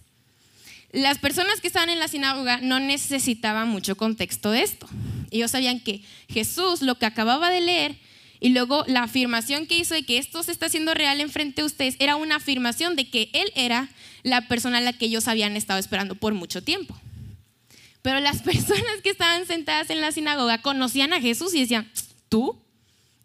Las 0.91 1.17
personas 1.17 1.61
que 1.61 1.67
estaban 1.67 1.89
en 1.89 1.97
la 1.97 2.07
sinagoga 2.07 2.59
no 2.61 2.79
necesitaban 2.79 3.69
mucho 3.69 3.97
contexto 3.97 4.51
de 4.51 4.61
esto. 4.61 4.87
Ellos 5.31 5.49
sabían 5.49 5.79
que 5.79 6.03
Jesús 6.29 6.83
lo 6.83 6.99
que 6.99 7.07
acababa 7.07 7.49
de 7.49 7.61
leer 7.61 7.95
y 8.39 8.49
luego 8.49 8.83
la 8.85 9.01
afirmación 9.01 9.65
que 9.65 9.79
hizo 9.79 9.95
de 9.95 10.03
que 10.03 10.19
esto 10.19 10.43
se 10.43 10.51
está 10.51 10.67
haciendo 10.67 10.93
real 10.93 11.21
enfrente 11.21 11.63
de 11.63 11.65
ustedes 11.65 11.95
era 11.97 12.17
una 12.17 12.35
afirmación 12.35 12.95
de 12.95 13.09
que 13.09 13.31
Él 13.33 13.51
era 13.55 13.89
la 14.23 14.47
persona 14.47 14.79
a 14.79 14.81
la 14.81 14.93
que 14.93 15.05
ellos 15.05 15.27
habían 15.27 15.55
estado 15.55 15.79
esperando 15.79 16.15
por 16.15 16.33
mucho 16.33 16.63
tiempo. 16.63 16.99
Pero 18.01 18.19
las 18.19 18.41
personas 18.43 19.01
que 19.03 19.09
estaban 19.09 19.45
sentadas 19.45 19.89
en 19.89 20.01
la 20.01 20.11
sinagoga 20.11 20.61
conocían 20.61 21.13
a 21.13 21.21
Jesús 21.21 21.53
y 21.53 21.61
decían, 21.61 21.89
¿tú? 22.29 22.57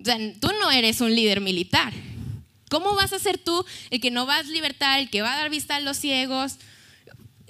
O 0.00 0.04
sea, 0.04 0.18
tú 0.40 0.48
no 0.60 0.70
eres 0.70 1.00
un 1.00 1.14
líder 1.14 1.40
militar. 1.40 1.92
¿Cómo 2.68 2.94
vas 2.94 3.12
a 3.12 3.18
ser 3.18 3.38
tú 3.38 3.64
el 3.90 4.00
que 4.00 4.10
no 4.10 4.26
vas 4.26 4.46
a 4.46 4.50
libertar, 4.50 4.98
el 4.98 5.08
que 5.08 5.22
va 5.22 5.32
a 5.32 5.36
dar 5.36 5.50
vista 5.50 5.76
a 5.76 5.80
los 5.80 5.96
ciegos? 5.96 6.56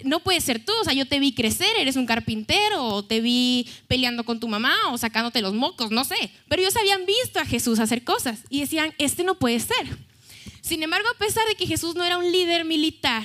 No 0.04 0.20
puedes 0.20 0.44
ser 0.44 0.62
tú, 0.62 0.72
o 0.78 0.84
sea, 0.84 0.92
yo 0.92 1.06
te 1.06 1.18
vi 1.18 1.32
crecer, 1.32 1.70
eres 1.78 1.96
un 1.96 2.04
carpintero, 2.04 2.84
o 2.84 3.02
te 3.02 3.22
vi 3.22 3.66
peleando 3.88 4.24
con 4.24 4.40
tu 4.40 4.46
mamá, 4.46 4.74
o 4.90 4.98
sacándote 4.98 5.40
los 5.40 5.54
mocos, 5.54 5.90
no 5.90 6.04
sé. 6.04 6.30
Pero 6.48 6.60
ellos 6.60 6.76
habían 6.76 7.06
visto 7.06 7.40
a 7.40 7.46
Jesús 7.46 7.78
hacer 7.78 8.04
cosas 8.04 8.40
y 8.50 8.60
decían, 8.60 8.92
este 8.98 9.24
no 9.24 9.38
puede 9.38 9.58
ser. 9.58 10.05
Sin 10.66 10.82
embargo, 10.82 11.06
a 11.08 11.18
pesar 11.18 11.46
de 11.46 11.54
que 11.54 11.64
Jesús 11.64 11.94
no 11.94 12.04
era 12.04 12.18
un 12.18 12.32
líder 12.32 12.64
militar, 12.64 13.22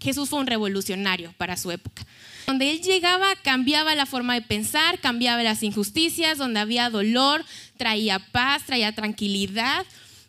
Jesús 0.00 0.30
fue 0.30 0.38
un 0.38 0.46
revolucionario 0.46 1.34
para 1.36 1.58
su 1.58 1.70
época. 1.70 2.06
Donde 2.46 2.70
él 2.70 2.80
llegaba, 2.80 3.36
cambiaba 3.36 3.94
la 3.94 4.06
forma 4.06 4.32
de 4.32 4.40
pensar, 4.40 4.98
cambiaba 4.98 5.42
las 5.42 5.62
injusticias, 5.62 6.38
donde 6.38 6.58
había 6.58 6.88
dolor, 6.88 7.44
traía 7.76 8.18
paz, 8.18 8.64
traía 8.64 8.94
tranquilidad. 8.94 9.84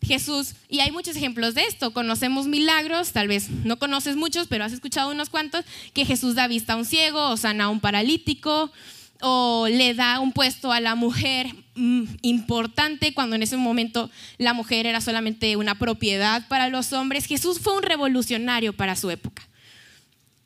Jesús, 0.06 0.56
y 0.68 0.82
hay 0.82 0.92
muchos 0.92 1.16
ejemplos 1.16 1.56
de 1.56 1.62
esto, 1.62 1.94
conocemos 1.94 2.48
milagros, 2.48 3.14
tal 3.14 3.30
vez 3.30 3.50
no 3.50 3.80
conoces 3.80 4.18
muchos, 4.18 4.48
pero 4.48 4.66
has 4.66 4.74
escuchado 4.74 5.10
unos 5.10 5.30
cuantos, 5.30 5.64
que 5.94 6.04
Jesús 6.04 6.36
da 6.36 6.48
vista 6.48 6.74
a 6.74 6.76
un 6.76 6.86
ciego 6.86 7.30
o 7.30 7.38
sana 7.38 7.66
a 7.66 7.70
un 7.70 7.80
paralítico, 7.80 8.74
o 9.22 9.68
le 9.70 9.94
da 9.94 10.20
un 10.20 10.32
puesto 10.32 10.72
a 10.72 10.80
la 10.80 10.96
mujer 10.96 11.48
mm, 11.76 12.04
importante 12.22 13.14
cuando 13.14 13.36
en 13.36 13.44
ese 13.44 13.58
momento 13.58 14.10
la 14.38 14.54
mujer 14.54 14.86
era 14.86 15.02
solamente 15.02 15.56
una 15.56 15.76
propiedad 15.76 16.48
para 16.48 16.70
los 16.70 16.94
hombres. 16.94 17.26
Jesús 17.26 17.60
fue 17.60 17.76
un 17.76 17.84
revolucionario 17.84 18.74
para 18.74 18.96
su 18.96 19.10
época. 19.10 19.48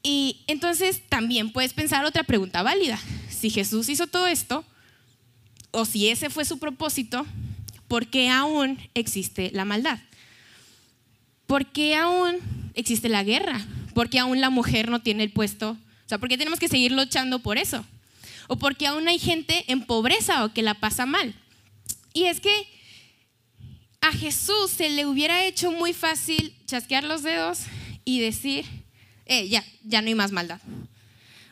Y 0.04 0.42
entonces 0.48 1.02
también 1.10 1.52
puedes 1.52 1.74
pensar 1.74 2.06
otra 2.06 2.24
pregunta 2.24 2.62
válida. 2.62 3.00
Si 3.30 3.50
Jesús 3.50 3.90
hizo 3.90 4.06
todo 4.06 4.28
esto, 4.28 4.64
o 5.72 5.86
si 5.86 6.10
ese 6.10 6.30
fue 6.30 6.46
su 6.46 6.60
propósito, 6.60 7.26
¿por 7.88 8.08
qué 8.08 8.30
aún 8.30 8.80
existe 8.94 9.52
la 9.52 9.66
maldad? 9.66 10.00
¿Por 11.48 11.66
qué 11.66 11.96
aún 11.96 12.38
existe 12.76 13.10
la 13.10 13.24
guerra? 13.24 13.66
¿Por 13.94 14.10
qué 14.10 14.20
aún 14.20 14.42
la 14.42 14.50
mujer 14.50 14.90
no 14.90 15.02
tiene 15.02 15.24
el 15.24 15.32
puesto? 15.32 15.72
O 15.72 16.10
sea, 16.10 16.18
¿por 16.18 16.30
qué 16.30 16.38
tenemos 16.38 16.60
que 16.60 16.68
seguir 16.68 16.92
luchando 16.92 17.40
por 17.40 17.58
eso? 17.58 17.86
¿O 18.48 18.58
por 18.58 18.76
qué 18.76 18.88
aún 18.88 19.08
hay 19.08 19.20
gente 19.20 19.66
en 19.68 19.86
pobreza 19.86 20.46
o 20.46 20.54
que 20.54 20.62
la 20.62 20.76
pasa 20.76 21.06
mal? 21.06 21.36
Y 22.14 22.26
es 22.26 22.40
que 22.40 22.68
a 24.02 24.12
Jesús 24.12 24.72
se 24.72 24.90
le 24.90 25.06
hubiera 25.06 25.44
hecho 25.46 25.72
muy 25.72 25.94
fácil 25.94 26.56
chasquear 26.66 27.04
los 27.04 27.24
dedos 27.24 27.62
y 28.04 28.20
decir, 28.20 28.66
eh, 29.26 29.48
ya, 29.50 29.64
ya 29.84 30.02
no 30.02 30.08
hay 30.08 30.16
más 30.16 30.32
maldad 30.32 30.60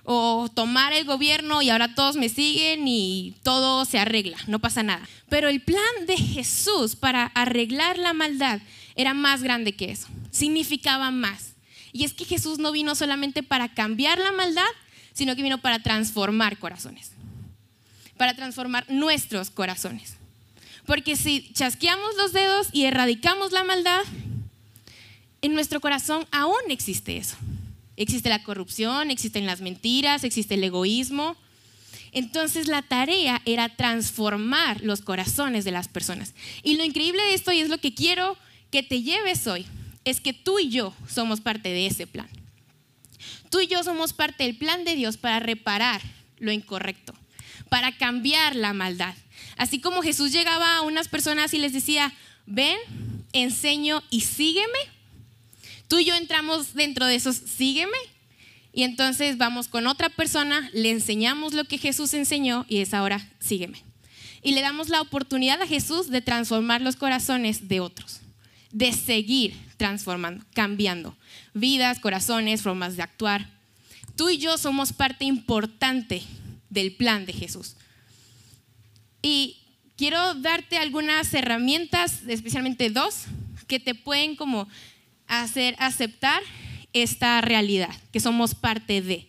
o 0.03 0.49
tomar 0.53 0.93
el 0.93 1.05
gobierno 1.05 1.61
y 1.61 1.69
ahora 1.69 1.95
todos 1.95 2.15
me 2.15 2.29
siguen 2.29 2.87
y 2.87 3.35
todo 3.43 3.85
se 3.85 3.99
arregla, 3.99 4.37
no 4.47 4.59
pasa 4.59 4.83
nada. 4.83 5.07
Pero 5.29 5.47
el 5.47 5.61
plan 5.61 6.05
de 6.05 6.17
Jesús 6.17 6.95
para 6.95 7.25
arreglar 7.27 7.97
la 7.97 8.13
maldad 8.13 8.59
era 8.95 9.13
más 9.13 9.41
grande 9.43 9.73
que 9.73 9.91
eso, 9.91 10.07
significaba 10.31 11.09
más. 11.11 11.53
Y 11.93 12.03
es 12.03 12.13
que 12.13 12.25
Jesús 12.25 12.59
no 12.59 12.71
vino 12.71 12.95
solamente 12.95 13.43
para 13.43 13.73
cambiar 13.73 14.19
la 14.19 14.31
maldad, 14.31 14.63
sino 15.13 15.35
que 15.35 15.43
vino 15.43 15.59
para 15.59 15.79
transformar 15.79 16.57
corazones, 16.57 17.11
para 18.17 18.35
transformar 18.35 18.85
nuestros 18.89 19.49
corazones. 19.49 20.15
Porque 20.85 21.15
si 21.15 21.51
chasqueamos 21.53 22.15
los 22.17 22.33
dedos 22.33 22.67
y 22.73 22.85
erradicamos 22.85 23.51
la 23.51 23.63
maldad, 23.63 24.01
en 25.41 25.53
nuestro 25.53 25.79
corazón 25.79 26.25
aún 26.31 26.69
existe 26.69 27.17
eso. 27.17 27.37
Existe 27.95 28.29
la 28.29 28.43
corrupción, 28.43 29.11
existen 29.11 29.45
las 29.45 29.61
mentiras, 29.61 30.23
existe 30.23 30.55
el 30.55 30.63
egoísmo. 30.63 31.37
Entonces 32.11 32.67
la 32.67 32.81
tarea 32.81 33.41
era 33.45 33.69
transformar 33.69 34.81
los 34.81 35.01
corazones 35.01 35.63
de 35.63 35.71
las 35.71 35.87
personas. 35.87 36.33
Y 36.63 36.75
lo 36.75 36.83
increíble 36.83 37.21
de 37.23 37.33
esto, 37.33 37.51
y 37.51 37.59
es 37.59 37.69
lo 37.69 37.77
que 37.77 37.93
quiero 37.93 38.37
que 38.71 38.83
te 38.83 39.01
lleves 39.03 39.47
hoy, 39.47 39.65
es 40.05 40.19
que 40.19 40.33
tú 40.33 40.59
y 40.59 40.69
yo 40.69 40.93
somos 41.07 41.39
parte 41.39 41.69
de 41.69 41.87
ese 41.87 42.07
plan. 42.07 42.27
Tú 43.53 43.61
y 43.61 43.67
yo 43.67 43.83
somos 43.83 44.13
parte 44.13 44.45
del 44.45 44.57
plan 44.57 44.83
de 44.83 44.95
Dios 44.95 45.17
para 45.17 45.39
reparar 45.39 46.01
lo 46.39 46.51
incorrecto, 46.51 47.13
para 47.69 47.95
cambiar 47.95 48.55
la 48.55 48.73
maldad. 48.73 49.13
Así 49.57 49.79
como 49.79 50.01
Jesús 50.01 50.31
llegaba 50.31 50.75
a 50.75 50.81
unas 50.81 51.07
personas 51.07 51.53
y 51.53 51.59
les 51.59 51.71
decía, 51.71 52.11
ven, 52.47 52.79
enseño 53.31 54.01
y 54.09 54.21
sígueme, 54.21 54.79
Tú 55.87 55.99
y 55.99 56.05
yo 56.05 56.15
entramos 56.15 56.73
dentro 56.73 57.05
de 57.05 57.13
esos, 57.13 57.35
sígueme. 57.35 57.95
Y 58.73 58.81
entonces 58.81 59.37
vamos 59.37 59.67
con 59.67 59.85
otra 59.85 60.09
persona, 60.09 60.71
le 60.73 60.89
enseñamos 60.89 61.53
lo 61.53 61.65
que 61.65 61.77
Jesús 61.77 62.15
enseñó 62.15 62.65
y 62.67 62.79
es 62.79 62.95
ahora, 62.95 63.29
sígueme. 63.39 63.83
Y 64.41 64.53
le 64.53 64.61
damos 64.61 64.89
la 64.89 64.99
oportunidad 64.99 65.61
a 65.61 65.67
Jesús 65.67 66.09
de 66.09 66.21
transformar 66.21 66.81
los 66.81 66.95
corazones 66.95 67.67
de 67.67 67.81
otros, 67.81 68.21
de 68.71 68.93
seguir 68.93 69.55
transformando, 69.83 70.45
cambiando 70.53 71.13
vidas, 71.53 71.99
corazones, 71.99 72.61
formas 72.61 72.95
de 72.95 73.03
actuar. 73.03 73.49
Tú 74.15 74.29
y 74.29 74.37
yo 74.37 74.57
somos 74.57 74.93
parte 74.93 75.25
importante 75.25 76.23
del 76.69 76.95
plan 76.95 77.25
de 77.25 77.33
Jesús. 77.33 77.75
Y 79.21 79.57
quiero 79.97 80.35
darte 80.35 80.77
algunas 80.77 81.33
herramientas, 81.33 82.21
especialmente 82.29 82.91
dos, 82.91 83.25
que 83.67 83.81
te 83.81 83.93
pueden 83.93 84.37
como 84.37 84.69
hacer 85.27 85.75
aceptar 85.79 86.41
esta 86.93 87.41
realidad, 87.41 87.93
que 88.13 88.21
somos 88.21 88.55
parte 88.55 89.01
de. 89.01 89.27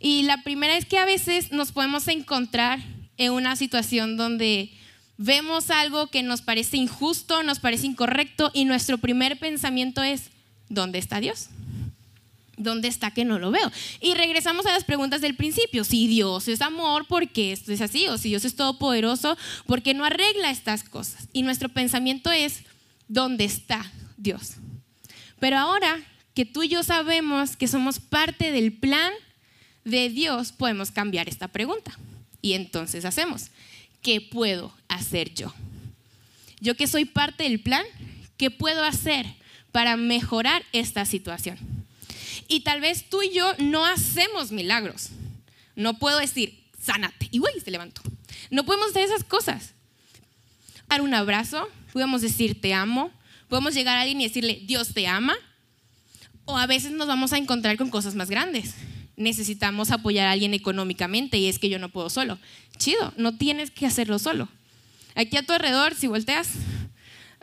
Y 0.00 0.24
la 0.24 0.42
primera 0.42 0.76
es 0.76 0.86
que 0.86 0.98
a 0.98 1.04
veces 1.04 1.52
nos 1.52 1.70
podemos 1.70 2.08
encontrar 2.08 2.80
en 3.16 3.30
una 3.30 3.54
situación 3.54 4.16
donde 4.16 4.72
vemos 5.16 5.70
algo 5.70 6.08
que 6.08 6.22
nos 6.22 6.42
parece 6.42 6.76
injusto, 6.76 7.42
nos 7.42 7.60
parece 7.60 7.86
incorrecto 7.86 8.50
y 8.54 8.64
nuestro 8.64 8.98
primer 8.98 9.38
pensamiento 9.38 10.02
es, 10.02 10.30
¿dónde 10.68 10.98
está 10.98 11.20
Dios? 11.20 11.48
¿Dónde 12.56 12.88
está 12.88 13.10
que 13.10 13.24
no 13.24 13.38
lo 13.38 13.50
veo? 13.50 13.70
Y 14.00 14.14
regresamos 14.14 14.66
a 14.66 14.72
las 14.72 14.84
preguntas 14.84 15.20
del 15.20 15.34
principio. 15.34 15.82
Si 15.82 16.06
Dios 16.06 16.46
es 16.46 16.60
amor, 16.60 17.06
¿por 17.06 17.28
qué 17.28 17.52
esto 17.52 17.72
es 17.72 17.80
así? 17.80 18.06
O 18.06 18.16
si 18.16 18.28
Dios 18.28 18.44
es 18.44 18.54
todopoderoso, 18.54 19.36
¿por 19.66 19.82
qué 19.82 19.92
no 19.92 20.04
arregla 20.04 20.50
estas 20.50 20.84
cosas? 20.84 21.28
Y 21.32 21.42
nuestro 21.42 21.68
pensamiento 21.68 22.30
es, 22.30 22.60
¿dónde 23.08 23.44
está 23.44 23.90
Dios? 24.16 24.54
Pero 25.40 25.58
ahora 25.58 26.00
que 26.34 26.44
tú 26.44 26.62
y 26.62 26.68
yo 26.68 26.82
sabemos 26.82 27.56
que 27.56 27.68
somos 27.68 27.98
parte 27.98 28.52
del 28.52 28.72
plan 28.72 29.12
de 29.84 30.08
Dios, 30.08 30.52
podemos 30.52 30.90
cambiar 30.90 31.28
esta 31.28 31.48
pregunta. 31.48 31.98
Y 32.40 32.52
entonces 32.52 33.04
hacemos, 33.04 33.50
¿qué 34.04 34.20
puedo 34.20 34.72
hacer 34.86 35.34
yo? 35.34 35.52
Yo 36.60 36.76
que 36.76 36.86
soy 36.86 37.04
parte 37.04 37.42
del 37.42 37.58
plan, 37.58 37.84
¿qué 38.36 38.52
puedo 38.52 38.84
hacer 38.84 39.26
para 39.72 39.96
mejorar 39.96 40.64
esta 40.72 41.04
situación? 41.04 41.58
Y 42.46 42.60
tal 42.60 42.80
vez 42.80 43.10
tú 43.10 43.22
y 43.22 43.32
yo 43.32 43.52
no 43.58 43.84
hacemos 43.84 44.52
milagros. 44.52 45.08
No 45.74 45.98
puedo 45.98 46.18
decir, 46.18 46.62
sánate. 46.80 47.28
Y 47.32 47.38
güey, 47.38 47.58
se 47.58 47.72
levantó. 47.72 48.00
No 48.50 48.64
podemos 48.64 48.90
hacer 48.90 49.02
esas 49.02 49.24
cosas. 49.24 49.72
Dar 50.86 51.00
un 51.00 51.14
abrazo, 51.14 51.68
podemos 51.92 52.22
decir, 52.22 52.60
te 52.60 52.72
amo, 52.72 53.10
Podemos 53.48 53.74
llegar 53.74 53.96
a 53.96 54.00
alguien 54.00 54.20
y 54.20 54.24
decirle, 54.24 54.62
Dios 54.64 54.94
te 54.94 55.06
ama. 55.06 55.36
O 56.44 56.58
a 56.58 56.66
veces 56.66 56.92
nos 56.92 57.06
vamos 57.06 57.32
a 57.32 57.38
encontrar 57.38 57.76
con 57.76 57.90
cosas 57.90 58.14
más 58.14 58.28
grandes. 58.28 58.74
Necesitamos 59.16 59.90
apoyar 59.90 60.26
a 60.26 60.32
alguien 60.32 60.54
económicamente 60.54 61.38
y 61.38 61.48
es 61.48 61.58
que 61.58 61.68
yo 61.68 61.78
no 61.78 61.88
puedo 61.88 62.10
solo. 62.10 62.38
Chido, 62.78 63.12
no 63.16 63.36
tienes 63.36 63.70
que 63.70 63.86
hacerlo 63.86 64.18
solo. 64.18 64.48
Aquí 65.14 65.36
a 65.36 65.42
tu 65.42 65.52
alrededor, 65.52 65.94
si 65.94 66.08
volteas, 66.08 66.50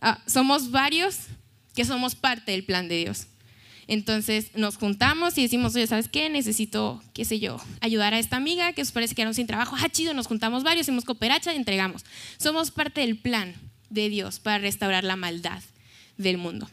ah, 0.01 0.21
somos 0.27 0.71
varios 0.71 1.17
que 1.75 1.85
somos 1.85 2.15
parte 2.15 2.51
del 2.51 2.65
plan 2.65 2.89
de 2.89 2.97
Dios. 2.97 3.27
Entonces 3.87 4.51
nos 4.55 4.77
juntamos 4.77 5.37
y 5.37 5.41
decimos, 5.41 5.75
oye, 5.75 5.87
¿sabes 5.87 6.07
qué? 6.07 6.29
Necesito, 6.29 7.03
qué 7.13 7.25
sé 7.25 7.39
yo, 7.39 7.61
ayudar 7.81 8.13
a 8.13 8.19
esta 8.19 8.37
amiga 8.37 8.73
que 8.73 8.81
os 8.81 8.91
parece 8.91 9.15
que 9.15 9.21
era 9.21 9.33
sin 9.33 9.47
trabajo. 9.47 9.75
Ah, 9.79 9.89
chido, 9.89 10.13
nos 10.13 10.27
juntamos 10.27 10.63
varios, 10.63 10.85
hacemos 10.85 11.05
cooperacha 11.05 11.53
y 11.53 11.57
entregamos. 11.57 12.05
Somos 12.37 12.71
parte 12.71 13.01
del 13.01 13.17
plan 13.17 13.53
de 13.89 14.09
Dios 14.09 14.39
para 14.39 14.59
restaurar 14.59 15.03
la 15.03 15.15
maldad 15.15 15.61
del 16.17 16.37
mundo. 16.37 16.69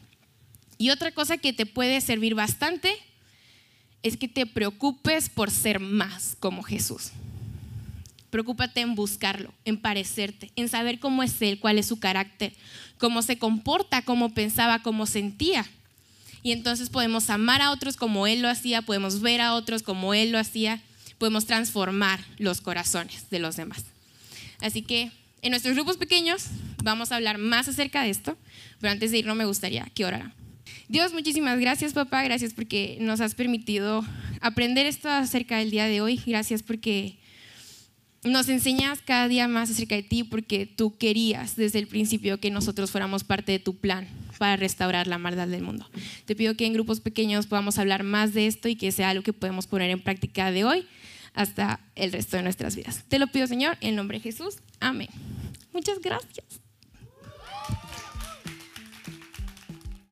Y 0.77 0.91
otra 0.91 1.11
cosa 1.11 1.37
que 1.37 1.51
te 1.51 1.65
puede 1.65 1.99
servir 1.99 2.35
bastante 2.35 2.95
es 4.03 4.17
que 4.17 4.27
te 4.27 4.45
preocupes 4.45 5.29
por 5.29 5.51
ser 5.51 5.79
más 5.79 6.35
como 6.39 6.63
Jesús. 6.63 7.11
Preocúpate 8.29 8.81
en 8.81 8.95
buscarlo, 8.95 9.53
en 9.65 9.77
parecerte, 9.77 10.51
en 10.55 10.69
saber 10.69 10.99
cómo 10.99 11.23
es 11.23 11.41
Él, 11.41 11.59
cuál 11.59 11.79
es 11.79 11.87
su 11.87 11.99
carácter, 11.99 12.53
cómo 12.97 13.21
se 13.21 13.37
comporta, 13.37 14.03
cómo 14.03 14.33
pensaba, 14.33 14.83
cómo 14.83 15.05
sentía. 15.05 15.65
Y 16.43 16.51
entonces 16.51 16.89
podemos 16.89 17.29
amar 17.29 17.61
a 17.61 17.71
otros 17.71 17.97
como 17.97 18.27
Él 18.27 18.41
lo 18.41 18.49
hacía, 18.49 18.83
podemos 18.83 19.21
ver 19.21 19.41
a 19.41 19.55
otros 19.55 19.83
como 19.83 20.13
Él 20.13 20.31
lo 20.31 20.37
hacía, 20.37 20.81
podemos 21.17 21.45
transformar 21.45 22.23
los 22.37 22.61
corazones 22.61 23.29
de 23.29 23.39
los 23.39 23.55
demás. 23.55 23.83
Así 24.61 24.83
que 24.83 25.11
en 25.41 25.51
nuestros 25.51 25.73
grupos 25.73 25.97
pequeños 25.97 26.45
vamos 26.83 27.11
a 27.11 27.15
hablar 27.15 27.39
más 27.39 27.67
acerca 27.67 28.03
de 28.03 28.11
esto, 28.11 28.37
pero 28.79 28.91
antes 28.91 29.11
de 29.11 29.17
irnos 29.17 29.35
me 29.35 29.45
gustaría 29.45 29.85
que 29.93 30.05
orara. 30.05 30.33
Dios, 30.89 31.13
muchísimas 31.13 31.59
gracias, 31.59 31.93
papá. 31.93 32.23
Gracias 32.23 32.55
porque 32.55 32.97
nos 32.99 33.21
has 33.21 33.35
permitido 33.35 34.03
aprender 34.41 34.87
esto 34.87 35.07
acerca 35.07 35.59
del 35.59 35.69
día 35.69 35.85
de 35.85 36.01
hoy. 36.01 36.19
Gracias 36.25 36.63
porque 36.63 37.19
nos 38.23 38.49
enseñas 38.49 38.99
cada 39.05 39.27
día 39.27 39.47
más 39.47 39.69
acerca 39.69 39.93
de 39.93 40.01
ti, 40.01 40.23
porque 40.23 40.65
tú 40.65 40.97
querías 40.97 41.55
desde 41.55 41.77
el 41.77 41.85
principio 41.85 42.39
que 42.39 42.49
nosotros 42.49 42.89
fuéramos 42.89 43.23
parte 43.23 43.51
de 43.51 43.59
tu 43.59 43.77
plan 43.77 44.07
para 44.39 44.55
restaurar 44.55 45.05
la 45.05 45.19
maldad 45.19 45.47
del 45.47 45.61
mundo. 45.61 45.87
Te 46.25 46.35
pido 46.35 46.55
que 46.55 46.65
en 46.65 46.73
grupos 46.73 47.01
pequeños 47.01 47.45
podamos 47.45 47.77
hablar 47.77 48.01
más 48.01 48.33
de 48.33 48.47
esto 48.47 48.67
y 48.67 48.75
que 48.75 48.91
sea 48.91 49.11
algo 49.11 49.21
que 49.21 49.31
podemos 49.31 49.67
poner 49.67 49.91
en 49.91 50.01
práctica 50.01 50.51
de 50.51 50.63
hoy 50.63 50.87
hasta 51.35 51.79
el 51.95 52.11
resto 52.11 52.35
de 52.35 52.41
nuestras 52.41 52.75
vidas. 52.75 53.05
Te 53.07 53.19
lo 53.19 53.27
pido, 53.27 53.45
Señor, 53.45 53.77
en 53.81 53.95
nombre 53.95 54.17
de 54.17 54.23
Jesús. 54.23 54.55
Amén. 54.79 55.09
Muchas 55.71 55.99
gracias. 56.01 56.68